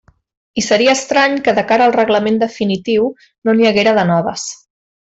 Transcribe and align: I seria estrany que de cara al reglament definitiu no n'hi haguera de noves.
I 0.61 0.63
seria 0.67 0.95
estrany 0.99 1.35
que 1.49 1.53
de 1.59 1.65
cara 1.73 1.87
al 1.89 1.95
reglament 1.97 2.41
definitiu 2.47 3.07
no 3.47 3.59
n'hi 3.59 3.71
haguera 3.73 3.95
de 4.03 4.11
noves. 4.15 4.51